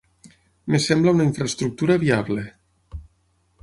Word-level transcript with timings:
Em 0.69 0.77
sembla 0.85 1.13
una 1.19 1.29
infraestructura 1.29 2.01
viable. 2.07 2.51